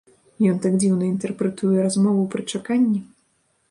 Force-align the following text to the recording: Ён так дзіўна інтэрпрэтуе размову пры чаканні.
Ён 0.51 0.57
так 0.63 0.77
дзіўна 0.81 1.03
інтэрпрэтуе 1.11 1.87
размову 1.87 2.29
пры 2.37 2.51
чаканні. 2.53 3.09